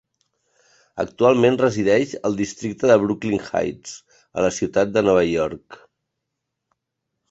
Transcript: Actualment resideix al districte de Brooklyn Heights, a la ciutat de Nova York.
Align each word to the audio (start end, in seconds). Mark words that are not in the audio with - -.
Actualment 1.03 1.59
resideix 1.63 2.15
al 2.31 2.39
districte 2.41 2.91
de 2.93 2.97
Brooklyn 3.05 3.47
Heights, 3.53 3.95
a 4.35 4.49
la 4.49 4.53
ciutat 4.61 4.99
de 4.99 5.09
Nova 5.13 5.31
York. 5.33 5.83